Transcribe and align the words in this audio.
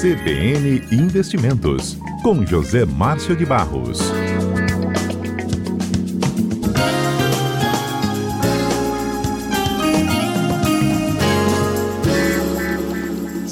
CBN 0.00 0.80
Investimentos, 0.92 1.98
com 2.22 2.46
José 2.46 2.84
Márcio 2.84 3.34
de 3.34 3.44
Barros. 3.44 3.98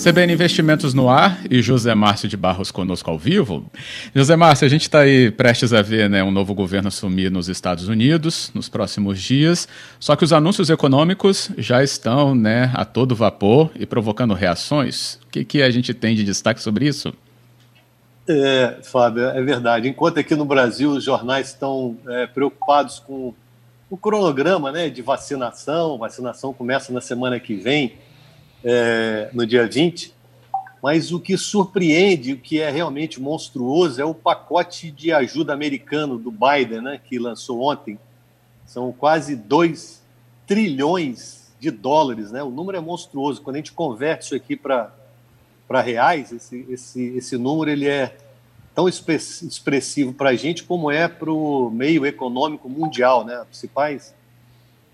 CBN 0.07 0.35
Investimentos 0.35 0.95
no 0.95 1.09
ar 1.09 1.41
e 1.51 1.61
José 1.61 1.93
Márcio 1.93 2.29
de 2.29 2.37
Barros 2.37 2.71
conosco 2.71 3.11
ao 3.11 3.19
vivo. 3.19 3.69
José 4.15 4.37
Márcio, 4.37 4.65
a 4.65 4.69
gente 4.69 4.83
está 4.83 5.01
aí 5.01 5.33
prestes 5.33 5.73
a 5.73 5.83
ver 5.83 6.09
né, 6.09 6.23
um 6.23 6.31
novo 6.31 6.55
governo 6.55 6.87
assumir 6.87 7.29
nos 7.29 7.49
Estados 7.49 7.89
Unidos 7.89 8.53
nos 8.55 8.69
próximos 8.69 9.21
dias, 9.21 9.67
só 9.99 10.15
que 10.15 10.23
os 10.23 10.33
anúncios 10.33 10.71
econômicos 10.71 11.51
já 11.59 11.83
estão 11.83 12.37
né, 12.37 12.71
a 12.75 12.85
todo 12.85 13.17
vapor 13.17 13.73
e 13.75 13.85
provocando 13.85 14.33
reações. 14.33 15.19
O 15.27 15.31
que, 15.33 15.45
que 15.45 15.61
a 15.61 15.73
gente 15.73 15.93
tem 15.93 16.15
de 16.15 16.23
destaque 16.23 16.63
sobre 16.63 16.87
isso? 16.87 17.13
É, 18.29 18.77
Fábio, 18.85 19.25
é 19.25 19.43
verdade. 19.43 19.89
Enquanto 19.89 20.21
aqui 20.21 20.37
no 20.37 20.45
Brasil 20.45 20.91
os 20.91 21.03
jornais 21.03 21.49
estão 21.49 21.97
é, 22.07 22.29
preocupados 22.29 23.01
com 23.01 23.35
o 23.91 23.97
cronograma 23.97 24.71
né, 24.71 24.89
de 24.89 25.03
vacinação, 25.03 25.99
vacinação 25.99 26.53
começa 26.53 26.93
na 26.93 27.01
semana 27.01 27.41
que 27.41 27.57
vem, 27.57 27.95
é, 28.69 29.31
no 29.33 29.47
dia 29.47 29.65
20, 29.69 30.13
mas 30.83 31.13
o 31.13 31.21
que 31.21 31.37
surpreende, 31.37 32.33
o 32.33 32.39
que 32.39 32.61
é 32.61 32.69
realmente 32.69 33.21
monstruoso, 33.21 34.03
é 34.03 34.05
o 34.05 34.13
pacote 34.13 34.91
de 34.91 35.13
ajuda 35.13 35.53
americano 35.53 36.19
do 36.19 36.33
Biden, 36.33 36.81
né, 36.83 37.01
que 37.03 37.17
lançou 37.17 37.63
ontem. 37.63 37.97
São 38.67 38.93
quase 38.93 39.37
2 39.37 40.03
trilhões 40.49 41.53
de 41.61 41.71
dólares, 41.71 42.33
né? 42.33 42.43
O 42.43 42.51
número 42.51 42.77
é 42.77 42.81
monstruoso. 42.81 43.41
Quando 43.41 43.57
a 43.57 43.59
gente 43.61 43.73
converte 43.73 44.27
isso 44.27 44.35
aqui 44.35 44.57
para 44.57 44.91
reais, 45.83 46.33
esse, 46.33 46.67
esse, 46.69 47.05
esse 47.17 47.37
número 47.37 47.71
ele 47.71 47.87
é 47.87 48.17
tão 48.75 48.89
expressivo 48.89 50.13
para 50.13 50.31
a 50.31 50.35
gente 50.35 50.65
como 50.65 50.91
é 50.91 51.09
para 51.09 51.33
o 51.33 51.71
meio 51.71 52.05
econômico 52.05 52.69
mundial, 52.69 53.25
né? 53.25 53.41
Os 53.41 53.47
principais 53.47 54.15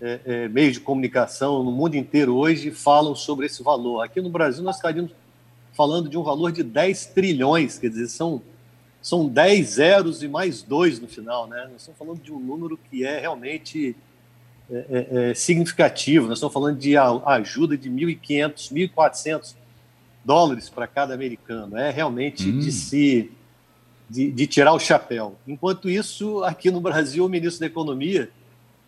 é, 0.03 0.19
é, 0.25 0.47
meios 0.49 0.73
de 0.73 0.81
comunicação 0.81 1.63
no 1.63 1.71
mundo 1.71 1.95
inteiro 1.95 2.35
hoje 2.35 2.71
falam 2.71 3.15
sobre 3.15 3.45
esse 3.45 3.63
valor. 3.63 4.01
Aqui 4.01 4.19
no 4.19 4.29
Brasil 4.29 4.61
nós 4.61 4.75
estaríamos 4.75 5.13
falando 5.71 6.09
de 6.09 6.17
um 6.17 6.23
valor 6.23 6.51
de 6.51 6.61
10 6.61 7.05
trilhões, 7.07 7.79
quer 7.79 7.89
dizer, 7.89 8.09
são, 8.09 8.41
são 9.01 9.25
10 9.25 9.67
zeros 9.67 10.21
e 10.21 10.27
mais 10.27 10.61
dois 10.61 10.99
no 10.99 11.07
final. 11.07 11.47
Né? 11.47 11.69
Nós 11.71 11.81
estamos 11.81 11.97
falando 11.97 12.21
de 12.21 12.33
um 12.33 12.39
número 12.39 12.77
que 12.89 13.05
é 13.05 13.21
realmente 13.21 13.95
é, 14.69 14.75
é, 14.89 15.29
é 15.29 15.33
significativo. 15.33 16.27
Nós 16.27 16.37
estamos 16.37 16.53
falando 16.53 16.77
de 16.77 16.97
ajuda 16.97 17.77
de 17.77 17.89
1.500, 17.89 18.73
1.400 18.93 19.55
dólares 20.25 20.67
para 20.69 20.85
cada 20.85 21.13
americano. 21.13 21.77
É 21.77 21.89
realmente 21.89 22.49
hum. 22.49 22.59
de 22.59 22.73
se 22.73 23.31
de, 24.09 24.29
de 24.29 24.45
tirar 24.45 24.73
o 24.73 24.79
chapéu. 24.79 25.37
Enquanto 25.47 25.89
isso, 25.89 26.43
aqui 26.43 26.69
no 26.69 26.81
Brasil, 26.81 27.25
o 27.25 27.29
ministro 27.29 27.61
da 27.61 27.67
Economia 27.67 28.29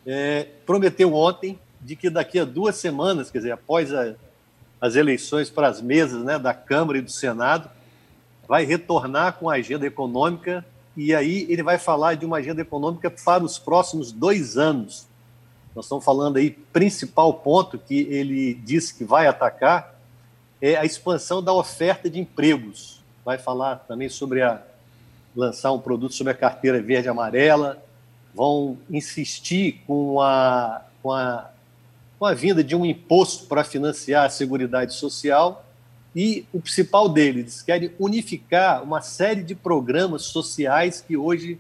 é, 0.06 0.48
prometeu 0.66 1.14
ontem 1.14 1.60
de 1.82 1.96
que 1.96 2.10
daqui 2.10 2.40
a 2.40 2.46
duas 2.46 2.76
semanas, 2.76 3.32
quer 3.32 3.40
dizer, 3.40 3.52
após 3.52 3.94
a, 3.94 4.14
as 4.80 4.96
eleições 4.96 5.50
para 5.50 5.68
as 5.68 5.82
mesas 5.82 6.24
né, 6.24 6.38
da 6.38 6.54
Câmara 6.54 6.98
e 6.98 7.02
do 7.02 7.12
Senado, 7.12 7.70
vai 8.48 8.66
retornar 8.66 9.34
com 9.34 9.50
a 9.50 9.56
agenda 9.56 9.86
econômica 9.86 10.66
e 10.96 11.14
aí 11.14 11.46
ele 11.50 11.64
vai 11.64 11.78
falar 11.78 12.16
de 12.16 12.26
uma 12.26 12.38
agenda 12.38 12.62
econômica 12.62 13.10
para 13.10 13.44
os 13.44 13.60
próximos 13.60 14.12
dois 14.12 14.58
anos. 14.58 15.08
Nós 15.76 15.86
estamos 15.86 16.06
falando 16.06 16.38
aí, 16.38 16.52
principal 16.52 17.34
ponto 17.34 17.78
que 17.78 18.02
ele 18.10 18.54
disse 18.54 18.94
que 18.94 19.04
vai 19.04 19.28
atacar 19.28 19.96
é 20.62 20.78
a 20.78 20.86
expansão 20.86 21.44
da 21.44 21.52
oferta 21.52 22.10
de 22.10 22.20
empregos. 22.20 23.02
Vai 23.26 23.38
falar 23.38 23.78
também 23.88 24.08
sobre 24.08 24.42
a 24.42 24.62
lançar 25.36 25.74
um 25.74 25.80
produto 25.80 26.14
sobre 26.14 26.32
a 26.32 26.36
carteira 26.36 26.82
verde 26.82 27.08
e 27.08 27.10
amarela, 27.10 27.84
vão 28.36 28.78
insistir 28.90 29.82
com 29.88 30.20
a, 30.20 30.82
com 31.02 31.12
a, 31.12 31.50
com 32.20 32.26
a 32.26 32.34
vinda 32.34 32.64
de 32.64 32.76
um 32.76 32.86
imposto 32.86 33.46
para 33.46 33.64
financiar 33.64 34.26
a 34.26 34.30
Seguridade 34.30 34.94
Social 34.94 35.66
e 36.16 36.46
o 36.54 36.62
principal 36.62 37.10
deles, 37.10 37.62
querem 37.62 37.92
unificar 38.00 38.84
uma 38.84 39.02
série 39.02 39.44
de 39.44 39.54
programas 39.54 40.24
sociais 40.24 41.04
que 41.06 41.18
hoje 41.18 41.60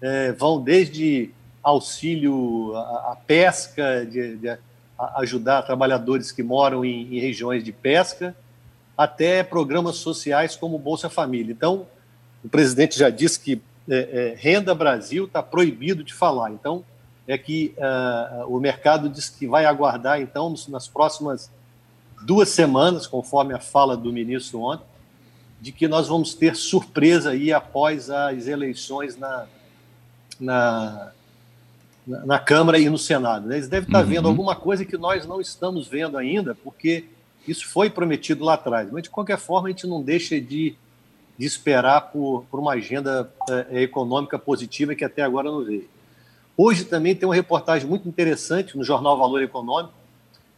é, 0.00 0.32
vão 0.32 0.62
desde 0.62 1.30
auxílio 1.62 2.74
à, 2.76 3.16
pesca, 3.26 4.06
de, 4.06 4.36
de 4.36 4.58
ajudar 5.16 5.62
trabalhadores 5.62 6.30
que 6.30 6.42
moram 6.42 6.84
em, 6.84 7.16
em 7.16 7.20
regiões 7.20 7.64
de 7.64 7.72
pesca, 7.72 8.34
até 8.96 9.42
programas 9.42 9.96
sociais 9.96 10.54
como 10.54 10.78
Bolsa 10.78 11.08
Família. 11.10 11.52
Então, 11.52 11.86
o 12.44 12.48
presidente 12.48 12.98
já 12.98 13.10
disse 13.10 13.40
que 13.40 13.60
é, 13.90 13.96
é, 13.96 14.34
Renda 14.38 14.72
Brasil 14.72 15.24
está 15.24 15.42
proibido 15.42 16.04
de 16.04 16.14
falar. 16.14 16.52
Então, 16.52 16.84
é 17.26 17.36
que 17.36 17.74
uh, 17.76 18.46
o 18.46 18.60
mercado 18.60 19.08
diz 19.08 19.28
que 19.28 19.46
vai 19.46 19.64
aguardar, 19.64 20.20
então, 20.20 20.54
nas 20.68 20.86
próximas 20.86 21.50
duas 22.22 22.48
semanas, 22.50 23.06
conforme 23.06 23.52
a 23.52 23.58
fala 23.58 23.96
do 23.96 24.12
ministro 24.12 24.60
ontem, 24.60 24.84
de 25.60 25.72
que 25.72 25.88
nós 25.88 26.08
vamos 26.08 26.34
ter 26.34 26.54
surpresa 26.56 27.30
aí 27.30 27.52
após 27.52 28.08
as 28.10 28.46
eleições 28.46 29.16
na, 29.16 29.46
na, 30.38 31.12
na 32.06 32.38
Câmara 32.38 32.78
e 32.78 32.88
no 32.88 32.96
Senado. 32.98 33.48
Né? 33.48 33.56
Eles 33.56 33.68
devem 33.68 33.88
estar 33.88 34.02
uhum. 34.02 34.08
vendo 34.08 34.28
alguma 34.28 34.56
coisa 34.56 34.84
que 34.84 34.96
nós 34.96 35.26
não 35.26 35.40
estamos 35.40 35.86
vendo 35.86 36.16
ainda, 36.16 36.54
porque 36.54 37.04
isso 37.46 37.68
foi 37.68 37.90
prometido 37.90 38.44
lá 38.44 38.54
atrás. 38.54 38.90
Mas, 38.90 39.02
de 39.02 39.10
qualquer 39.10 39.38
forma, 39.38 39.68
a 39.68 39.70
gente 39.70 39.86
não 39.86 40.00
deixa 40.00 40.40
de 40.40 40.74
de 41.40 41.46
esperar 41.46 42.12
por, 42.12 42.44
por 42.50 42.60
uma 42.60 42.74
agenda 42.74 43.32
é, 43.48 43.80
econômica 43.80 44.38
positiva 44.38 44.94
que 44.94 45.02
até 45.02 45.22
agora 45.22 45.50
não 45.50 45.64
veio. 45.64 45.88
Hoje 46.54 46.84
também 46.84 47.16
tem 47.16 47.26
uma 47.26 47.34
reportagem 47.34 47.88
muito 47.88 48.06
interessante 48.06 48.76
no 48.76 48.84
jornal 48.84 49.16
Valor 49.16 49.40
Econômico. 49.42 49.94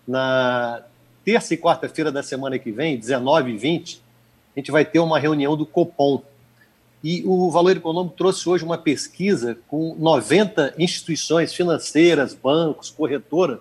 Na 0.04 0.82
terça 1.24 1.54
e 1.54 1.56
quarta-feira 1.56 2.10
da 2.10 2.20
semana 2.20 2.58
que 2.58 2.72
vem, 2.72 2.98
19 2.98 3.52
e 3.52 3.56
20, 3.56 4.02
a 4.56 4.58
gente 4.58 4.72
vai 4.72 4.84
ter 4.84 4.98
uma 4.98 5.20
reunião 5.20 5.56
do 5.56 5.64
Copom. 5.64 6.20
E 7.00 7.22
o 7.24 7.48
Valor 7.48 7.76
Econômico 7.76 8.16
trouxe 8.16 8.48
hoje 8.48 8.64
uma 8.64 8.76
pesquisa 8.76 9.56
com 9.68 9.94
90 9.94 10.74
instituições 10.78 11.54
financeiras, 11.54 12.34
bancos, 12.34 12.90
corretora, 12.90 13.60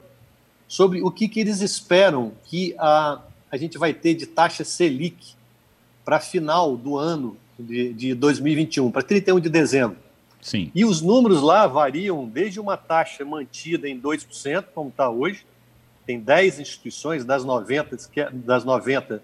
sobre 0.68 1.04
o 1.04 1.12
que, 1.12 1.30
que 1.30 1.40
eles 1.40 1.62
esperam 1.62 2.32
que 2.46 2.74
a, 2.80 3.22
a 3.52 3.58
gente 3.58 3.78
vai 3.78 3.94
ter 3.94 4.16
de 4.16 4.26
taxa 4.26 4.64
Selic 4.64 5.40
para 6.04 6.20
final 6.20 6.76
do 6.76 6.98
ano 6.98 7.38
de, 7.58 7.94
de 7.94 8.14
2021, 8.14 8.92
para 8.92 9.04
31 9.04 9.40
de 9.40 9.50
dezembro. 9.50 9.98
Sim. 10.42 10.72
E 10.74 10.84
os 10.84 11.02
números 11.02 11.42
lá 11.42 11.68
variam 11.68 12.28
desde 12.28 12.60
uma 12.60 12.76
taxa 12.76 13.24
mantida 13.24 13.88
em 13.88 14.00
2%, 14.00 14.66
como 14.74 14.90
está 14.90 15.10
hoje, 15.10 15.46
tem 16.06 16.20
10 16.20 16.60
instituições 16.60 17.24
das 17.24 17.46
90, 17.46 17.98
que, 18.12 18.24
das 18.32 18.66
90 18.66 19.22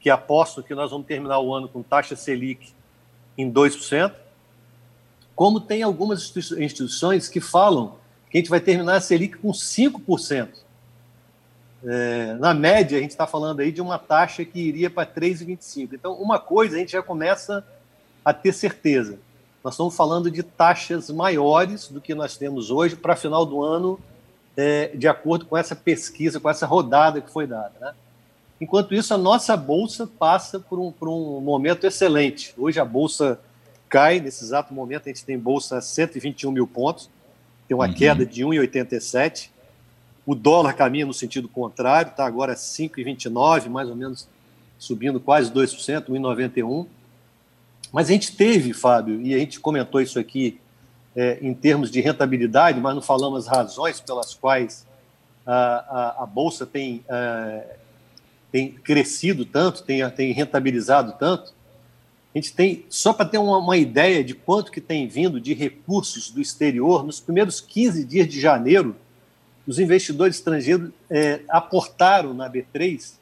que 0.00 0.10
apostam 0.10 0.62
que 0.62 0.74
nós 0.74 0.90
vamos 0.90 1.06
terminar 1.06 1.40
o 1.40 1.54
ano 1.54 1.68
com 1.68 1.82
taxa 1.82 2.16
Selic 2.16 2.72
em 3.36 3.50
2%, 3.50 4.12
como 5.34 5.60
tem 5.60 5.82
algumas 5.82 6.32
instituições 6.36 7.28
que 7.28 7.40
falam 7.40 7.96
que 8.30 8.38
a 8.38 8.40
gente 8.40 8.50
vai 8.50 8.60
terminar 8.60 8.96
a 8.96 9.00
Selic 9.00 9.38
com 9.38 9.50
5%. 9.50 10.48
É, 11.84 12.34
na 12.34 12.52
média, 12.52 12.98
a 12.98 13.00
gente 13.00 13.12
está 13.12 13.26
falando 13.26 13.60
aí 13.60 13.70
de 13.70 13.80
uma 13.80 13.98
taxa 13.98 14.44
que 14.44 14.58
iria 14.58 14.90
para 14.90 15.06
3,25. 15.06 15.90
Então, 15.92 16.14
uma 16.14 16.38
coisa 16.38 16.76
a 16.76 16.78
gente 16.78 16.92
já 16.92 17.02
começa 17.02 17.64
a 18.24 18.32
ter 18.32 18.52
certeza. 18.52 19.18
Nós 19.62 19.74
estamos 19.74 19.94
falando 19.94 20.30
de 20.30 20.42
taxas 20.42 21.10
maiores 21.10 21.88
do 21.88 22.00
que 22.00 22.14
nós 22.14 22.36
temos 22.36 22.70
hoje 22.70 22.96
para 22.96 23.14
final 23.16 23.46
do 23.46 23.62
ano, 23.62 23.98
é, 24.56 24.88
de 24.94 25.06
acordo 25.06 25.46
com 25.46 25.56
essa 25.56 25.76
pesquisa, 25.76 26.40
com 26.40 26.50
essa 26.50 26.66
rodada 26.66 27.20
que 27.20 27.30
foi 27.30 27.46
dada. 27.46 27.72
Né? 27.80 27.94
Enquanto 28.60 28.94
isso, 28.94 29.14
a 29.14 29.18
nossa 29.18 29.56
bolsa 29.56 30.06
passa 30.06 30.58
por 30.58 30.78
um, 30.78 30.90
por 30.90 31.08
um 31.08 31.40
momento 31.40 31.86
excelente. 31.86 32.54
Hoje 32.58 32.80
a 32.80 32.84
bolsa 32.84 33.38
cai, 33.88 34.20
nesse 34.20 34.44
exato 34.44 34.74
momento 34.74 35.04
a 35.06 35.08
gente 35.08 35.24
tem 35.24 35.38
bolsa 35.38 35.78
a 35.78 35.80
121 35.80 36.50
mil 36.50 36.66
pontos, 36.66 37.08
tem 37.66 37.76
uma 37.76 37.86
uhum. 37.86 37.94
queda 37.94 38.26
de 38.26 38.44
1,87 38.44 39.50
o 40.28 40.34
dólar 40.34 40.74
caminha 40.74 41.06
no 41.06 41.14
sentido 41.14 41.48
contrário, 41.48 42.10
está 42.10 42.26
agora 42.26 42.54
5,29, 42.54 43.70
mais 43.70 43.88
ou 43.88 43.96
menos 43.96 44.28
subindo 44.78 45.18
quase 45.18 45.50
2%, 45.50 46.10
1,91. 46.10 46.86
Mas 47.90 48.10
a 48.10 48.12
gente 48.12 48.36
teve, 48.36 48.74
Fábio, 48.74 49.22
e 49.22 49.34
a 49.34 49.38
gente 49.38 49.58
comentou 49.58 50.02
isso 50.02 50.18
aqui 50.18 50.60
é, 51.16 51.38
em 51.40 51.54
termos 51.54 51.90
de 51.90 52.02
rentabilidade, 52.02 52.78
mas 52.78 52.94
não 52.94 53.00
falamos 53.00 53.48
as 53.48 53.56
razões 53.56 54.00
pelas 54.02 54.34
quais 54.34 54.86
a, 55.46 55.54
a, 56.18 56.24
a 56.24 56.26
Bolsa 56.26 56.66
tem, 56.66 57.02
é, 57.08 57.76
tem 58.52 58.70
crescido 58.70 59.46
tanto, 59.46 59.82
tem, 59.82 60.06
tem 60.10 60.30
rentabilizado 60.32 61.14
tanto. 61.18 61.54
A 62.34 62.38
gente 62.38 62.52
tem, 62.52 62.84
só 62.90 63.14
para 63.14 63.24
ter 63.24 63.38
uma, 63.38 63.56
uma, 63.56 63.78
ideia 63.78 64.22
de 64.22 64.34
quanto 64.34 64.70
que 64.70 64.82
tem 64.82 65.08
vindo 65.08 65.40
de 65.40 65.54
recursos 65.54 66.30
do 66.30 66.38
exterior, 66.38 67.02
nos 67.02 67.18
primeiros 67.18 67.62
15 67.62 68.04
dias 68.04 68.28
de 68.28 68.38
janeiro, 68.38 68.94
os 69.68 69.78
investidores 69.78 70.36
estrangeiros 70.36 70.90
é, 71.10 71.42
aportaram 71.46 72.32
na 72.32 72.50
B3 72.50 73.12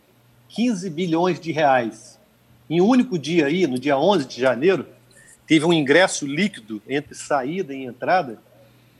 15 0.48 0.88
bilhões 0.90 1.40
de 1.40 1.50
reais. 1.50 2.20
Em 2.70 2.80
um 2.80 2.86
único 2.86 3.18
dia 3.18 3.46
aí, 3.46 3.66
no 3.66 3.76
dia 3.76 3.98
11 3.98 4.26
de 4.26 4.40
janeiro, 4.40 4.86
teve 5.44 5.64
um 5.64 5.72
ingresso 5.72 6.24
líquido 6.24 6.80
entre 6.88 7.16
saída 7.16 7.74
e 7.74 7.84
entrada 7.84 8.38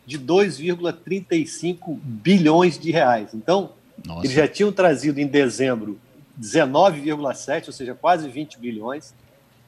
de 0.04 0.18
2,35 0.18 1.96
bilhões 2.02 2.76
de 2.76 2.90
reais. 2.90 3.32
Então, 3.32 3.70
Nossa. 4.04 4.26
eles 4.26 4.32
já 4.32 4.48
tinham 4.48 4.72
trazido 4.72 5.20
em 5.20 5.26
dezembro 5.28 6.00
19,7, 6.40 7.68
ou 7.68 7.72
seja, 7.72 7.94
quase 7.94 8.28
20 8.28 8.58
bilhões. 8.58 9.14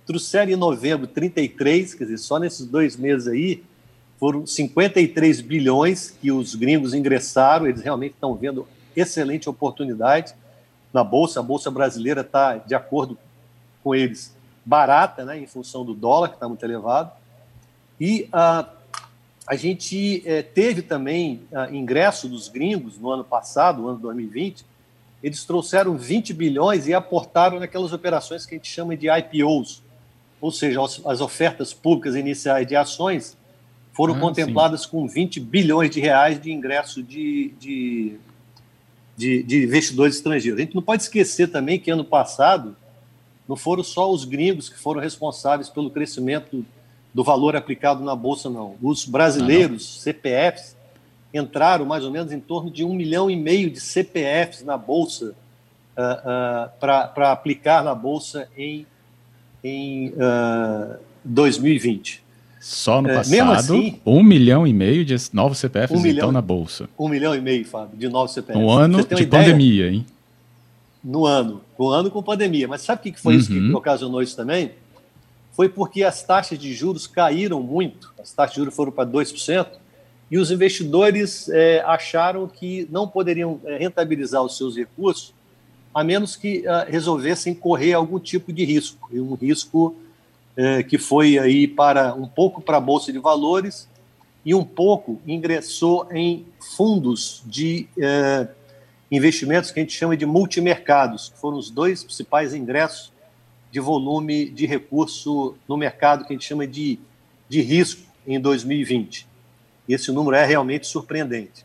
Trouxeram 0.05 0.51
em 0.51 0.57
novembro 0.57 1.07
33, 1.07 1.95
quer 1.95 2.05
dizer, 2.05 2.19
só 2.19 2.41
nesses 2.41 2.67
dois 2.67 2.97
meses 2.97 3.29
aí 3.29 3.63
foram 4.19 4.45
53 4.47 5.41
bilhões 5.41 6.11
que 6.11 6.33
os 6.33 6.55
gringos 6.55 6.93
ingressaram, 6.93 7.67
eles 7.67 7.81
realmente 7.81 8.15
estão 8.15 8.35
vendo 8.35 8.67
excelente 8.97 9.49
oportunidade 9.49 10.35
na 10.93 11.05
Bolsa. 11.05 11.39
A 11.39 11.43
Bolsa 11.43 11.71
brasileira 11.71 12.23
está, 12.23 12.57
de 12.57 12.75
acordo 12.75 13.17
com 13.83 13.95
eles, 13.95 14.37
barata, 14.65 15.25
né, 15.25 15.39
em 15.39 15.47
função 15.47 15.85
do 15.85 15.95
dólar, 15.95 16.31
que 16.31 16.35
está 16.35 16.49
muito 16.49 16.65
elevado. 16.65 17.13
E 18.01 18.29
a, 18.33 18.61
ah, 18.61 18.69
a 19.47 19.57
gente 19.57 20.23
é, 20.27 20.43
teve 20.43 20.83
também 20.83 21.43
ah, 21.55 21.71
ingresso 21.71 22.29
dos 22.29 22.49
gringos 22.49 22.99
no 22.99 23.11
ano 23.11 23.25
passado, 23.25 23.81
no 23.81 23.89
ano 23.89 23.99
2020. 24.01 24.67
Eles 25.23 25.45
trouxeram 25.45 25.97
20 25.97 26.35
bilhões 26.35 26.87
e 26.87 26.93
aportaram 26.93 27.59
naquelas 27.59 27.93
operações 27.93 28.45
que 28.45 28.55
a 28.55 28.59
gente 28.59 28.71
chama 28.71 28.97
de 28.97 29.09
IPOs, 29.09 29.83
ou 30.41 30.53
seja, 30.53 30.81
as 30.83 31.21
ofertas 31.21 31.73
públicas 31.73 32.15
iniciais 32.15 32.67
de 32.67 32.77
ações 32.77 33.38
foram 33.99 34.15
ah, 34.15 34.21
contempladas 34.21 34.83
sim. 34.83 34.91
com 34.91 35.09
20 35.09 35.41
bilhões 35.41 35.91
de 35.91 35.99
reais 35.99 36.41
de 36.41 36.53
ingresso 36.53 37.03
de, 37.03 37.53
de, 37.59 38.17
de, 39.17 39.43
de 39.43 39.65
investidores 39.65 40.15
estrangeiros. 40.15 40.57
A 40.57 40.63
gente 40.63 40.77
não 40.77 40.83
pode 40.83 41.03
esquecer 41.03 41.49
também 41.49 41.81
que 41.81 41.91
ano 41.91 42.05
passado 42.05 42.77
não 43.49 43.57
foram 43.57 43.83
só 43.83 44.09
os 44.09 44.25
gringos 44.25 44.69
que 44.69 44.79
foram 44.79 45.01
responsáveis 45.01 45.69
pelo 45.69 45.91
crescimento 45.91 46.65
do 47.13 47.25
valor 47.25 47.57
aplicado 47.57 48.05
na 48.05 48.15
Bolsa, 48.15 48.49
não. 48.49 48.77
Os 48.81 49.05
brasileiros, 49.05 49.97
ah, 49.99 50.03
CPFs, 50.05 50.77
entraram 51.35 51.85
mais 51.85 52.05
ou 52.05 52.13
menos 52.13 52.31
em 52.31 52.39
torno 52.39 52.71
de 52.71 52.85
um 52.85 52.95
milhão 52.95 53.29
e 53.29 53.35
meio 53.35 53.69
de 53.69 53.81
CPFs 53.81 54.63
na 54.63 54.79
Bolsa 54.79 55.35
uh, 55.97 56.01
uh, 56.01 56.71
para 56.79 57.33
aplicar 57.33 57.83
na 57.83 57.97
Bolsa 57.97 58.49
em, 58.57 58.87
em 59.65 60.11
uh, 60.11 61.01
2020. 61.25 62.28
Só 62.69 63.01
no 63.01 63.09
é, 63.09 63.15
passado, 63.15 63.53
assim, 63.53 63.99
um 64.05 64.23
milhão 64.23 64.67
e 64.67 64.75
meio 64.75 65.03
de 65.03 65.17
novos 65.33 65.57
CPFs 65.57 65.99
um 65.99 66.03
milhão, 66.03 66.17
estão 66.17 66.33
na 66.33 66.43
Bolsa. 66.43 66.87
Um 66.99 67.09
milhão 67.09 67.35
e 67.35 67.41
meio, 67.41 67.65
Fábio, 67.65 67.97
de 67.97 68.11
novos 68.11 68.35
CPFs. 68.35 68.61
No 68.61 68.71
ano 68.71 69.03
de 69.03 69.23
ideia, 69.23 69.45
pandemia, 69.45 69.91
hein? 69.91 70.05
No 71.03 71.25
ano, 71.25 71.63
no 71.79 71.89
ano 71.89 72.11
com 72.11 72.23
pandemia. 72.23 72.69
Mas 72.69 72.83
sabe 72.83 73.01
o 73.01 73.13
que 73.15 73.19
foi 73.19 73.33
uhum. 73.33 73.41
isso 73.41 73.49
que 73.49 73.59
uhum. 73.59 73.75
ocasionou 73.75 74.21
isso 74.21 74.37
também? 74.37 74.73
Foi 75.53 75.71
porque 75.71 76.05
as 76.05 76.23
taxas 76.23 76.59
de 76.59 76.75
juros 76.75 77.07
caíram 77.07 77.63
muito, 77.63 78.13
as 78.21 78.33
taxas 78.33 78.53
de 78.53 78.61
juros 78.61 78.77
foram 78.77 78.93
para 78.93 79.09
2%, 79.09 79.67
e 80.31 80.37
os 80.37 80.51
investidores 80.51 81.49
é, 81.49 81.83
acharam 81.87 82.47
que 82.47 82.87
não 82.91 83.09
poderiam 83.09 83.59
é, 83.65 83.79
rentabilizar 83.79 84.43
os 84.43 84.59
seus 84.59 84.77
recursos 84.77 85.33
a 85.95 86.05
menos 86.05 86.37
que 86.37 86.59
uh, 86.67 86.85
resolvessem 86.87 87.55
correr 87.55 87.95
algum 87.95 88.19
tipo 88.21 88.53
de 88.53 88.63
risco, 88.63 89.09
e 89.11 89.19
um 89.19 89.35
risco 89.35 89.97
é, 90.59 90.83
que 90.83 90.99
foi 90.99 91.39
aí 91.39 91.69
para 91.69 92.13
um 92.15 92.27
pouco 92.27 92.61
para 92.61 92.79
a 92.79 92.81
bolsa 92.81 93.13
de 93.13 93.19
valores 93.21 93.89
e 94.45 94.53
um 94.57 94.65
pouco 94.65 95.21
ingressou 95.25 96.09
em 96.11 96.47
fundos 96.77 97.45
de 97.47 97.87
é, 97.97 98.49
investimentos 99.09 99.71
que 99.71 99.79
a 99.79 99.83
gente 99.85 99.97
chama 99.97 100.17
de 100.17 100.27
multimercados, 100.27 101.29
que 101.29 101.39
foram 101.39 101.59
os 101.59 101.71
dois 101.71 102.03
principais 102.03 102.55
ingressos 102.55 103.13
de 103.71 103.79
volume 103.79 104.51
de 104.51 104.67
recurso 104.67 105.55
no 105.69 105.77
mercado 105.77 106.25
que 106.25 106.33
a 106.33 106.37
gente 106.37 106.47
chama 106.47 106.67
de, 106.67 106.99
de 107.49 107.61
risco 107.61 108.03
em 108.27 108.41
2020. 108.41 109.29
E 109.87 109.95
esse 109.95 110.11
número 110.11 110.37
é 110.37 110.45
realmente 110.45 110.89
surpreendente. 110.89 111.65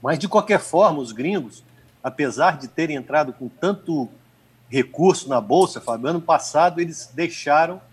Mas, 0.00 0.20
de 0.20 0.28
qualquer 0.28 0.60
forma, 0.60 1.00
os 1.00 1.10
gringos, 1.10 1.64
apesar 2.00 2.58
de 2.58 2.68
terem 2.68 2.94
entrado 2.94 3.32
com 3.32 3.48
tanto 3.48 4.08
recurso 4.70 5.28
na 5.28 5.40
Bolsa, 5.40 5.80
Fábio, 5.80 6.06
ano 6.08 6.20
passado 6.20 6.80
eles 6.80 7.10
deixaram 7.12 7.87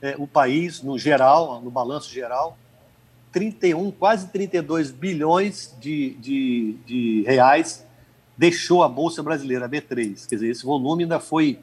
é, 0.00 0.14
o 0.18 0.26
país, 0.26 0.82
no 0.82 0.98
geral, 0.98 1.60
no 1.60 1.70
balanço 1.70 2.10
geral, 2.10 2.56
31, 3.32 3.90
quase 3.90 4.28
32 4.28 4.90
bilhões 4.90 5.74
de, 5.80 6.14
de, 6.14 6.76
de 6.86 7.22
reais 7.26 7.86
deixou 8.36 8.84
a 8.84 8.88
Bolsa 8.88 9.22
Brasileira, 9.22 9.66
a 9.66 9.68
B3. 9.68 10.26
Quer 10.28 10.36
dizer, 10.36 10.48
esse 10.48 10.64
volume 10.64 11.02
ainda 11.02 11.18
foi 11.18 11.58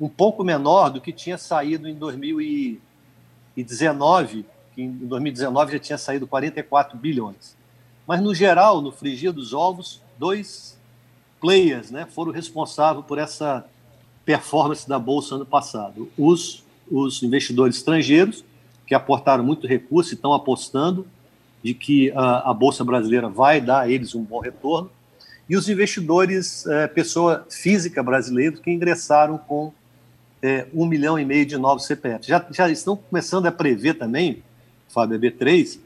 um 0.00 0.08
pouco 0.08 0.44
menor 0.44 0.90
do 0.90 1.00
que 1.00 1.12
tinha 1.12 1.36
saído 1.38 1.88
em 1.88 1.94
2019, 1.94 4.44
que 4.74 4.82
em 4.82 4.92
2019 4.92 5.72
já 5.72 5.78
tinha 5.78 5.98
saído 5.98 6.26
44 6.26 6.98
bilhões. 6.98 7.56
Mas, 8.06 8.20
no 8.20 8.34
geral, 8.34 8.80
no 8.80 8.92
frigir 8.92 9.32
dos 9.32 9.54
ovos, 9.54 10.02
dois 10.18 10.78
players 11.40 11.90
né, 11.90 12.06
foram 12.06 12.32
responsáveis 12.32 13.04
por 13.06 13.18
essa 13.18 13.64
performance 14.24 14.88
da 14.88 14.98
Bolsa 14.98 15.34
ano 15.34 15.44
passado. 15.46 16.10
Os 16.16 16.64
os 16.90 17.22
investidores 17.22 17.76
estrangeiros, 17.76 18.44
que 18.86 18.94
aportaram 18.94 19.44
muito 19.44 19.66
recurso 19.66 20.12
e 20.12 20.14
estão 20.14 20.32
apostando 20.32 21.06
de 21.62 21.74
que 21.74 22.10
a, 22.12 22.50
a, 22.50 22.54
Bolsa 22.54 22.84
Brasileira 22.84 23.28
vai 23.28 23.60
dar 23.60 23.80
a 23.80 23.90
eles 23.90 24.14
um 24.14 24.22
bom 24.22 24.40
retorno, 24.40 24.90
e 25.48 25.56
os 25.56 25.68
investidores, 25.68 26.66
é, 26.66 26.86
pessoa 26.86 27.46
física 27.50 28.02
brasileiros, 28.02 28.60
que 28.60 28.70
ingressaram 28.70 29.38
com 29.38 29.72
é, 30.42 30.66
um 30.74 30.86
milhão 30.86 31.18
e 31.18 31.24
meio 31.24 31.46
de 31.46 31.56
novos 31.56 31.86
CPFs. 31.86 32.26
Já, 32.26 32.46
já 32.50 32.68
estão 32.68 32.96
começando 32.96 33.46
a 33.46 33.52
prever 33.52 33.94
também, 33.94 34.42
Fábio 34.88 35.18
B3, 35.18 35.78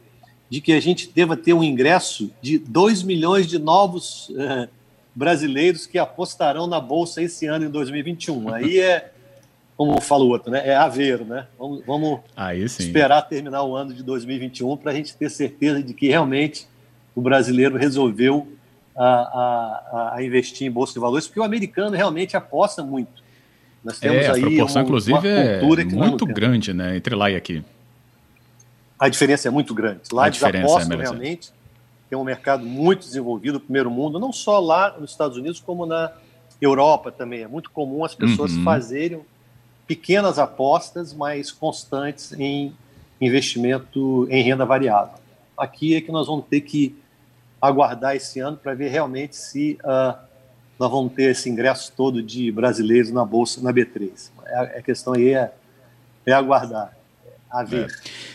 de 0.51 0.61
que 0.61 0.73
a 0.73 0.81
gente 0.81 1.11
deva 1.15 1.37
ter 1.37 1.55
um 1.55 1.63
ingresso 1.63 2.31
de 2.43 2.59
2 2.59 3.03
milhões 3.03 3.47
de 3.47 3.59
novos 3.59 4.33
é, 4.37 4.69
brasileiros 5.15 5.87
que 5.87 5.99
apostarão 5.99 6.67
na 6.67 6.81
Bolsa 6.81 7.23
esse 7.23 7.47
ano, 7.47 7.65
em 7.65 7.71
2021. 7.71 8.53
Aí 8.53 8.79
é 8.79 9.13
como 9.77 10.01
fala 10.01 10.25
o 10.25 10.29
outro, 10.29 10.51
né? 10.51 10.67
É 10.67 10.75
haver, 10.75 11.25
né? 11.25 11.47
Vamos, 11.59 11.85
vamos 11.87 12.21
esperar 12.79 13.23
terminar 13.23 13.63
o 13.65 13.75
ano 13.75 13.93
de 13.93 14.03
2021 14.03 14.77
para 14.77 14.93
a 14.93 14.95
gente 14.95 15.17
ter 15.17 15.31
certeza 15.31 15.83
de 15.83 15.95
que 15.95 16.09
realmente 16.09 16.67
o 17.15 17.21
brasileiro 17.21 17.77
resolveu 17.77 18.47
a, 18.97 19.05
a, 19.05 20.13
a, 20.17 20.23
investir 20.23 20.67
em 20.67 20.71
bolsa 20.71 20.93
de 20.93 21.01
valores, 21.01 21.27
porque 21.27 21.41
o 21.41 21.43
americano 21.43 21.97
realmente 21.97 22.37
aposta 22.37 22.83
muito. 22.83 23.23
Nós 23.83 23.99
temos 23.99 24.25
é, 24.25 24.29
a 24.29 24.35
aí 24.35 24.43
proporção, 24.43 24.83
uma, 24.83 24.87
inclusive, 24.87 25.19
uma 25.63 25.81
é 25.81 25.85
muito 25.85 26.27
grande, 26.27 26.73
né? 26.73 26.97
Entre 26.97 27.15
lá 27.15 27.31
e 27.31 27.37
aqui. 27.37 27.65
A 28.99 29.09
diferença 29.09 29.49
é 29.49 29.51
muito 29.51 29.75
grande. 29.75 30.03
Lá 30.13 30.25
a 30.25 30.27
eles 30.29 30.41
é 30.41 30.47
apostam 30.47 31.01
é 31.01 31.03
realmente. 31.03 31.51
Tem 32.09 32.17
um 32.17 32.23
mercado 32.23 32.65
muito 32.65 33.01
desenvolvido, 33.01 33.59
primeiro 33.59 33.91
mundo, 33.91 34.21
não 34.21 34.33
só 34.33 34.61
lá 34.61 34.97
nos 34.99 35.11
Estados 35.11 35.37
Unidos, 35.37 35.59
como 35.59 35.87
na 35.87 36.13
Europa 36.61 37.11
também. 37.11 37.43
É 37.43 37.49
muito 37.49 37.71
comum 37.71 38.05
as 38.05 38.15
pessoas 38.15 38.53
uhum. 38.53 38.63
fazerem 38.63 39.21
pequenas 39.95 40.39
apostas, 40.39 41.13
mas 41.13 41.53
constantes 41.53 42.33
em 42.33 42.73
investimento 43.21 44.27
em 44.31 44.43
renda 44.43 44.65
variável. 44.65 45.19
Aqui 45.57 45.95
é 45.95 46.01
que 46.01 46.11
nós 46.11 46.27
vamos 46.27 46.47
ter 46.47 46.63
que 46.63 46.97
aguardar 47.61 48.17
esse 48.17 48.41
ano 48.41 48.57
para 48.57 48.73
ver 48.73 48.89
realmente 48.89 49.37
se 49.37 49.79
uh, 49.85 50.19
nós 50.79 50.91
vamos 50.91 51.13
ter 51.13 51.31
esse 51.31 51.51
ingresso 51.51 51.93
todo 51.95 52.23
de 52.23 52.51
brasileiros 52.51 53.11
na 53.11 53.23
bolsa 53.23 53.61
na 53.61 53.71
B3. 53.71 54.31
A, 54.47 54.63
a 54.63 54.83
questão 54.83 55.13
aí 55.13 55.35
é, 55.35 55.53
é 56.25 56.33
aguardar, 56.33 56.97
a 57.51 57.63
ver. 57.63 57.91
É. 57.91 58.33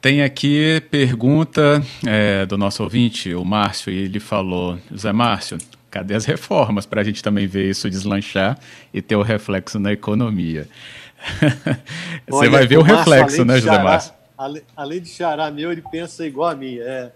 Tem 0.00 0.22
aqui 0.24 0.82
pergunta 0.90 1.80
é, 2.04 2.44
do 2.44 2.58
nosso 2.58 2.82
ouvinte, 2.82 3.32
o 3.34 3.44
Márcio, 3.44 3.92
e 3.92 3.98
ele 3.98 4.18
falou: 4.18 4.78
Zé 4.94 5.12
Márcio, 5.12 5.58
Cadê 5.96 6.14
as 6.14 6.26
reformas 6.26 6.84
para 6.84 7.00
a 7.00 7.04
gente 7.04 7.22
também 7.22 7.46
ver 7.46 7.70
isso 7.70 7.88
deslanchar 7.88 8.58
e 8.92 9.00
ter 9.00 9.16
o 9.16 9.22
reflexo 9.22 9.78
na 9.78 9.94
economia? 9.94 10.68
Você 12.28 12.36
Olha, 12.36 12.50
vai 12.50 12.66
ver 12.66 12.76
o, 12.76 12.82
reflexo, 12.82 13.46
né, 13.46 13.58
José 13.58 13.82
Márcio? 13.82 14.12
Além, 14.36 14.62
além 14.76 15.00
de 15.00 15.08
xará 15.08 15.50
meu, 15.50 15.72
ele 15.72 15.82
pensa 15.90 16.26
igual 16.26 16.50
a 16.50 16.54
mim. 16.54 16.76
É, 16.80 17.10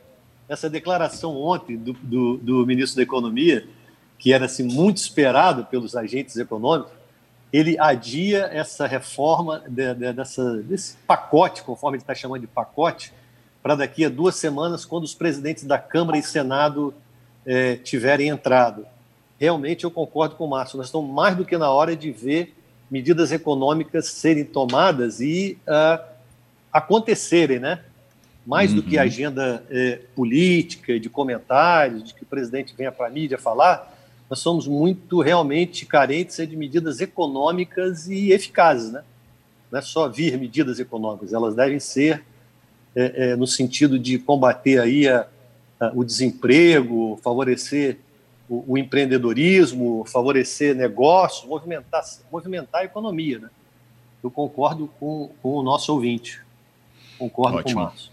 essa 0.49 0.70
declaração 0.70 1.37
ontem 1.37 1.76
do, 1.76 1.92
do, 1.92 2.38
do, 2.38 2.66
ministro 2.66 2.96
da 2.96 3.02
Economia, 3.02 3.66
que 4.18 4.32
era 4.32 4.46
assim, 4.46 4.62
muito 4.62 4.96
esperado 4.96 5.66
pelos 5.66 5.94
agentes 5.94 6.38
econômicos, 6.38 6.90
ele 7.52 7.78
adia 7.78 8.49
essa 8.50 8.87
reforma 8.87 9.62
de, 9.68 9.92
de, 9.92 10.12
dessa, 10.14 10.56
desse 10.62 10.96
pacote, 11.06 11.62
conforme 11.64 11.99
ele 11.99 12.02
está 12.02 12.14
chamando 12.14 12.40
de 12.40 12.46
pacote, 12.46 13.12
para 13.62 13.75
daqui 13.75 14.06
a 14.06 14.08
duas 14.08 14.37
semanas, 14.37 14.87
quando 14.87 15.04
os 15.04 15.14
presidentes 15.14 15.64
da 15.64 15.76
Câmara 15.76 16.16
e 16.16 16.22
Senado 16.22 16.94
é, 17.44 17.76
tiverem 17.76 18.28
entrado. 18.28 18.87
Realmente 19.38 19.85
eu 19.85 19.90
concordo 19.90 20.37
com 20.37 20.44
o 20.44 20.50
Márcio, 20.50 20.76
nós 20.76 20.87
estamos 20.87 21.11
mais 21.11 21.37
do 21.37 21.44
que 21.44 21.56
na 21.56 21.70
hora 21.70 21.97
de 21.97 22.11
ver 22.11 22.54
medidas 22.90 23.32
econômicas 23.32 24.06
serem 24.06 24.44
tomadas 24.44 25.20
e 25.20 25.56
uh, 25.62 26.04
acontecerem, 26.73 27.59
né? 27.59 27.80
Mais 28.44 28.70
uhum. 28.70 28.76
do 28.76 28.82
que 28.82 28.97
uhum. 28.97 29.02
agenda 29.02 29.64
é, 29.70 30.00
política, 30.14 30.99
de 30.99 31.09
comentários, 31.09 32.02
de 32.02 32.14
que 32.14 32.23
o 32.23 32.26
presidente 32.26 32.75
venha 32.76 32.90
para 32.90 33.06
a 33.06 33.11
mídia 33.11 33.38
falar, 33.38 33.97
nós 34.28 34.40
somos 34.40 34.66
muito 34.66 35.20
realmente 35.20 35.87
carentes 35.87 36.37
de 36.37 36.56
medidas 36.56 37.00
econômicas 37.00 38.09
e 38.09 38.32
eficazes, 38.32 38.92
né? 38.92 39.02
Não 39.70 39.78
é 39.78 39.82
só 39.82 40.09
vir 40.09 40.37
medidas 40.37 40.80
econômicas, 40.80 41.32
elas 41.32 41.54
devem 41.54 41.78
ser 41.78 42.25
é, 42.94 43.30
é, 43.30 43.37
no 43.37 43.47
sentido 43.47 43.99
de 43.99 44.18
combater 44.18 44.80
aí 44.80 45.06
a, 45.06 45.28
o 45.94 46.04
desemprego, 46.04 47.18
favorecer 47.22 47.99
o, 48.49 48.72
o, 48.75 48.78
empreendedorismo, 48.78 50.04
favorecer 50.06 50.75
negócios, 50.75 51.49
movimentar, 51.49 52.02
movimentar 52.30 52.82
a 52.82 52.84
economia, 52.84 53.38
né? 53.38 53.50
Eu 54.22 54.30
concordo 54.30 54.90
com, 55.00 55.30
com 55.42 55.54
o 55.54 55.62
nosso 55.62 55.92
ouvinte, 55.92 56.42
concordo 57.18 57.58
Ótimo. 57.58 57.75
com 57.75 57.80
o 57.80 57.84
Márcio. 57.84 58.10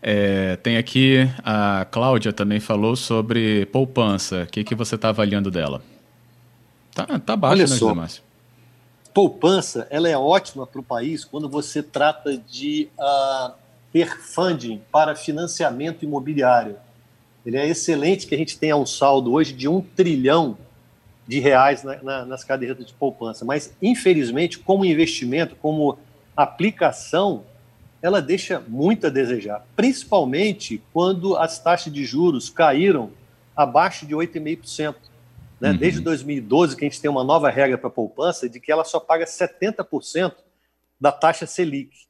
É, 0.00 0.56
tem 0.56 0.76
aqui 0.76 1.28
a 1.44 1.84
Cláudia 1.90 2.32
também 2.32 2.60
falou 2.60 2.96
sobre 2.96 3.66
poupança. 3.66 4.44
O 4.44 4.46
que, 4.46 4.64
que 4.64 4.74
você 4.74 4.94
está 4.94 5.08
avaliando 5.08 5.50
dela? 5.50 5.82
Tá, 6.94 7.18
tá 7.18 7.36
baixo, 7.36 7.54
Olha 7.54 7.66
né, 7.66 7.76
só, 7.76 7.94
Márcio? 7.94 8.22
Poupança 9.12 9.86
ela 9.90 10.08
é 10.08 10.16
ótima 10.16 10.66
para 10.66 10.80
o 10.80 10.84
país 10.84 11.24
quando 11.24 11.48
você 11.48 11.82
trata 11.82 12.36
de 12.36 12.88
uh, 12.98 13.52
ter 13.92 14.18
funding 14.18 14.82
para 14.92 15.14
financiamento 15.14 16.04
imobiliário. 16.04 16.76
Ele 17.44 17.56
é 17.56 17.66
excelente 17.66 18.26
que 18.26 18.34
a 18.34 18.38
gente 18.38 18.58
tenha 18.58 18.76
um 18.76 18.86
saldo 18.86 19.32
hoje 19.32 19.52
de 19.52 19.68
um 19.68 19.80
trilhão 19.80 20.58
de 21.26 21.38
reais 21.40 21.82
na, 21.82 22.02
na, 22.02 22.24
nas 22.24 22.42
cadeiras 22.42 22.84
de 22.84 22.92
poupança, 22.94 23.44
mas 23.44 23.74
infelizmente, 23.82 24.58
como 24.58 24.84
investimento, 24.84 25.56
como 25.56 25.98
aplicação, 26.36 27.44
ela 28.00 28.22
deixa 28.22 28.60
muito 28.66 29.06
a 29.06 29.10
desejar, 29.10 29.64
principalmente 29.74 30.82
quando 30.92 31.36
as 31.36 31.58
taxas 31.58 31.92
de 31.92 32.04
juros 32.04 32.48
caíram 32.48 33.10
abaixo 33.56 34.06
de 34.06 34.14
8,5%. 34.14 34.94
Né? 35.60 35.70
Uhum. 35.70 35.76
Desde 35.76 36.00
2012, 36.00 36.76
que 36.76 36.84
a 36.84 36.88
gente 36.88 37.00
tem 37.00 37.10
uma 37.10 37.24
nova 37.24 37.50
regra 37.50 37.76
para 37.76 37.88
a 37.88 37.92
poupança, 37.92 38.48
de 38.48 38.60
que 38.60 38.70
ela 38.70 38.84
só 38.84 39.00
paga 39.00 39.24
70% 39.24 40.32
da 41.00 41.10
taxa 41.10 41.46
Selic. 41.46 42.07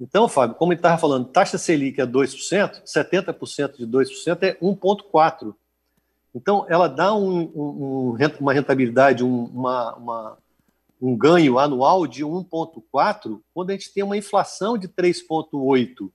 Então, 0.00 0.28
Fábio, 0.28 0.56
como 0.56 0.72
ele 0.72 0.78
estava 0.78 0.98
falando, 0.98 1.26
taxa 1.26 1.56
Selic 1.56 2.00
é 2.00 2.06
2%, 2.06 2.82
70% 2.84 3.76
de 3.76 3.86
2% 3.86 4.42
é 4.42 4.54
1,4%. 4.54 5.54
Então, 6.34 6.66
ela 6.68 6.86
dá 6.86 7.14
um, 7.14 7.40
um, 7.54 8.16
uma 8.40 8.52
rentabilidade, 8.52 9.24
um, 9.24 9.44
uma, 9.44 9.94
uma 9.94 10.38
um 11.00 11.16
ganho 11.16 11.58
anual 11.58 12.06
de 12.06 12.24
1,4 12.24 13.40
quando 13.52 13.70
a 13.70 13.72
gente 13.72 13.92
tem 13.92 14.02
uma 14.02 14.16
inflação 14.16 14.78
de 14.78 14.88
3,8. 14.88 16.10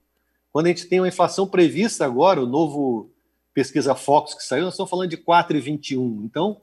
Quando 0.51 0.65
a 0.65 0.69
gente 0.69 0.87
tem 0.87 0.99
uma 0.99 1.07
inflação 1.07 1.47
prevista 1.47 2.05
agora, 2.05 2.41
o 2.41 2.47
novo 2.47 3.09
pesquisa 3.53 3.95
Focus 3.95 4.33
que 4.33 4.43
saiu, 4.43 4.65
nós 4.65 4.73
estamos 4.73 4.89
falando 4.89 5.09
de 5.09 5.17
4,21. 5.17 6.23
Então, 6.25 6.61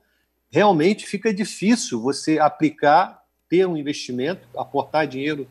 realmente 0.50 1.06
fica 1.06 1.32
difícil 1.32 2.00
você 2.00 2.38
aplicar, 2.38 3.22
ter 3.48 3.66
um 3.66 3.76
investimento, 3.76 4.46
aportar 4.56 5.06
dinheiro 5.06 5.48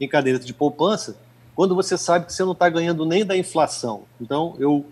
em 0.00 0.08
caderneta 0.08 0.44
de 0.44 0.54
poupança, 0.54 1.16
quando 1.54 1.74
você 1.74 1.96
sabe 1.96 2.26
que 2.26 2.32
você 2.32 2.42
não 2.44 2.52
está 2.52 2.68
ganhando 2.68 3.06
nem 3.06 3.24
da 3.24 3.36
inflação. 3.36 4.04
Então, 4.20 4.56
eu, 4.58 4.84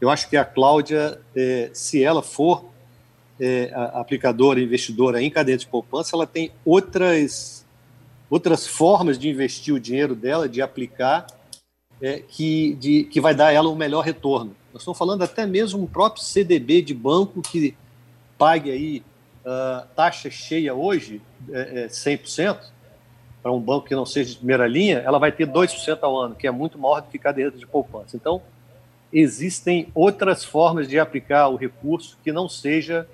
eu 0.00 0.10
acho 0.10 0.28
que 0.28 0.36
a 0.36 0.44
Cláudia, 0.44 1.20
é, 1.34 1.70
se 1.72 2.02
ela 2.02 2.22
for 2.22 2.64
é, 3.40 3.70
aplicadora, 3.94 4.60
investidora 4.60 5.22
em 5.22 5.30
cadeia 5.30 5.56
de 5.56 5.66
poupança, 5.66 6.16
ela 6.16 6.26
tem 6.26 6.50
outras, 6.64 7.64
outras 8.28 8.66
formas 8.66 9.18
de 9.18 9.28
investir 9.28 9.72
o 9.72 9.78
dinheiro 9.78 10.14
dela, 10.14 10.48
de 10.48 10.60
aplicar, 10.60 11.26
é, 12.00 12.20
que, 12.20 12.74
de, 12.74 13.04
que 13.04 13.20
vai 13.20 13.34
dar 13.34 13.48
a 13.48 13.52
ela 13.52 13.68
um 13.68 13.76
melhor 13.76 14.04
retorno. 14.04 14.56
Nós 14.72 14.82
estamos 14.82 14.98
falando 14.98 15.22
até 15.22 15.46
mesmo 15.46 15.82
um 15.82 15.86
próprio 15.86 16.22
CDB 16.22 16.82
de 16.82 16.94
banco 16.94 17.42
que 17.42 17.76
pague 18.36 18.70
aí 18.70 19.02
uh, 19.44 19.86
taxa 19.94 20.30
cheia 20.30 20.74
hoje, 20.74 21.20
é, 21.50 21.84
é, 21.84 21.86
100%, 21.86 22.58
para 23.48 23.52
um 23.54 23.60
banco 23.60 23.86
que 23.86 23.94
não 23.94 24.04
seja 24.04 24.32
de 24.32 24.36
primeira 24.36 24.66
linha, 24.66 24.98
ela 24.98 25.18
vai 25.18 25.32
ter 25.32 25.46
2% 25.46 25.98
ao 26.02 26.18
ano, 26.18 26.34
que 26.34 26.46
é 26.46 26.50
muito 26.50 26.78
maior 26.78 27.00
do 27.00 27.08
que 27.08 27.18
cadeia 27.18 27.50
de 27.50 27.66
poupança. 27.66 28.14
Então, 28.14 28.42
existem 29.10 29.88
outras 29.94 30.44
formas 30.44 30.86
de 30.86 30.98
aplicar 30.98 31.48
o 31.48 31.56
recurso 31.56 32.18
que 32.22 32.30
não 32.30 32.46
seja 32.46 33.08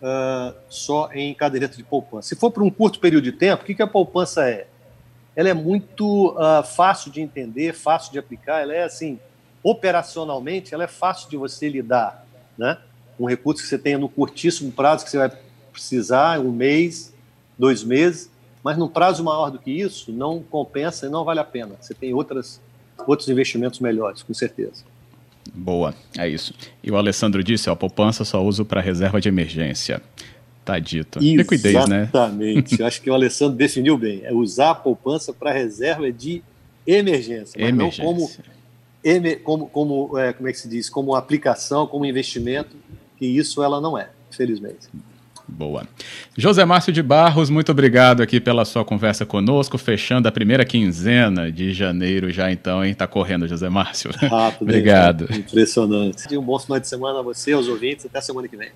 uh, 0.00 0.56
só 0.70 1.10
em 1.12 1.34
caderneta 1.34 1.76
de 1.76 1.84
poupança. 1.84 2.28
Se 2.28 2.36
for 2.36 2.50
por 2.50 2.62
um 2.62 2.70
curto 2.70 2.98
período 2.98 3.24
de 3.24 3.32
tempo, 3.32 3.62
o 3.62 3.66
que, 3.66 3.74
que 3.74 3.82
a 3.82 3.86
poupança 3.86 4.48
é? 4.48 4.68
Ela 5.36 5.50
é 5.50 5.54
muito 5.54 6.30
uh, 6.30 6.62
fácil 6.64 7.12
de 7.12 7.20
entender, 7.20 7.74
fácil 7.74 8.10
de 8.10 8.18
aplicar, 8.18 8.62
ela 8.62 8.72
é 8.72 8.84
assim, 8.84 9.20
operacionalmente, 9.62 10.72
ela 10.72 10.84
é 10.84 10.88
fácil 10.88 11.28
de 11.28 11.36
você 11.36 11.68
lidar, 11.68 12.24
né? 12.56 12.78
Um 13.20 13.26
recurso 13.26 13.62
que 13.62 13.68
você 13.68 13.76
tenha 13.76 13.98
no 13.98 14.08
curtíssimo 14.08 14.72
prazo 14.72 15.04
que 15.04 15.10
você 15.10 15.18
vai 15.18 15.30
precisar, 15.70 16.40
um 16.40 16.52
mês, 16.52 17.12
dois 17.58 17.84
meses, 17.84 18.30
mas 18.68 18.76
num 18.76 18.86
prazo 18.86 19.24
maior 19.24 19.50
do 19.50 19.58
que 19.58 19.70
isso, 19.70 20.12
não 20.12 20.42
compensa 20.42 21.06
e 21.06 21.08
não 21.08 21.24
vale 21.24 21.40
a 21.40 21.44
pena. 21.44 21.74
Você 21.80 21.94
tem 21.94 22.12
outras, 22.12 22.60
outros 23.06 23.26
investimentos 23.30 23.80
melhores, 23.80 24.22
com 24.22 24.34
certeza. 24.34 24.84
Boa, 25.54 25.94
é 26.18 26.28
isso. 26.28 26.52
E 26.84 26.90
o 26.90 26.96
Alessandro 26.98 27.42
disse, 27.42 27.70
ó, 27.70 27.72
a 27.72 27.76
poupança 27.76 28.26
só 28.26 28.44
uso 28.44 28.66
para 28.66 28.82
reserva 28.82 29.22
de 29.22 29.28
emergência. 29.30 30.02
Tá 30.66 30.78
dito. 30.78 31.18
Liquidez, 31.18 31.88
né? 31.88 32.02
Exatamente. 32.02 32.82
Acho 32.82 33.00
que 33.00 33.10
o 33.10 33.14
Alessandro 33.14 33.56
definiu 33.56 33.96
bem. 33.96 34.20
É 34.22 34.34
usar 34.34 34.72
a 34.72 34.74
poupança 34.74 35.32
para 35.32 35.50
reserva 35.50 36.12
de 36.12 36.42
emergência, 36.86 37.58
mas 37.58 37.70
emergência. 37.70 38.04
não 38.04 38.12
como, 39.42 39.66
como, 39.66 39.68
como, 39.70 40.18
é, 40.18 40.34
como 40.34 40.46
é 40.46 40.52
que 40.52 40.58
se 40.58 40.68
diz, 40.68 40.90
como 40.90 41.14
aplicação, 41.14 41.86
como 41.86 42.04
investimento, 42.04 42.76
que 43.16 43.24
isso 43.24 43.62
ela 43.62 43.80
não 43.80 43.96
é, 43.96 44.10
infelizmente. 44.30 44.90
Boa. 45.48 45.88
José 46.36 46.64
Márcio 46.64 46.92
de 46.92 47.02
Barros, 47.02 47.48
muito 47.48 47.72
obrigado 47.72 48.22
aqui 48.22 48.38
pela 48.38 48.64
sua 48.64 48.84
conversa 48.84 49.24
conosco, 49.24 49.78
fechando 49.78 50.28
a 50.28 50.32
primeira 50.32 50.64
quinzena 50.64 51.50
de 51.50 51.72
janeiro 51.72 52.30
já 52.30 52.52
então, 52.52 52.84
hein? 52.84 52.94
Tá 52.94 53.06
correndo, 53.06 53.48
José 53.48 53.68
Márcio. 53.68 54.10
Rápido. 54.12 54.62
obrigado. 54.62 55.24
Impressionante. 55.34 56.36
Um 56.36 56.42
bom 56.42 56.58
final 56.58 56.78
de 56.78 56.86
semana 56.86 57.20
a 57.20 57.22
você, 57.22 57.52
aos 57.52 57.66
ouvintes, 57.66 58.04
até 58.04 58.20
semana 58.20 58.46
que 58.46 58.56
vem. 58.56 58.70